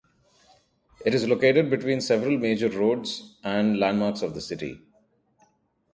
[1.05, 4.81] It is located between several major roads and landmarks of the city.